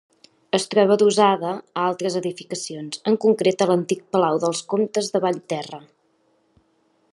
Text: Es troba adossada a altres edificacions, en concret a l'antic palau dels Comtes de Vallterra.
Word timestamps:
Es 0.57 0.63
troba 0.69 0.95
adossada 0.95 1.51
a 1.57 1.83
altres 1.89 2.17
edificacions, 2.21 3.03
en 3.11 3.19
concret 3.27 3.63
a 3.65 3.69
l'antic 3.73 4.01
palau 4.17 4.41
dels 4.45 4.65
Comtes 4.75 5.13
de 5.17 5.25
Vallterra. 5.27 5.81